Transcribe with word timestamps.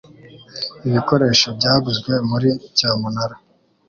Ibikoresho 0.87 1.47
byaguzwe 1.57 2.11
muri 2.29 2.49
cyamunara. 2.77 3.35